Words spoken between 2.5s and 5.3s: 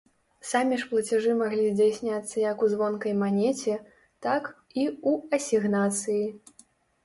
у звонкай манеце, так і ў